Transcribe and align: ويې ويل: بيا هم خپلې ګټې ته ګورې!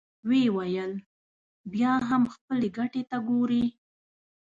ويې 0.27 0.49
ويل: 0.57 0.93
بيا 1.73 1.91
هم 2.09 2.23
خپلې 2.33 2.67
ګټې 2.77 3.01
ته 3.09 3.17
ګورې! 3.27 3.63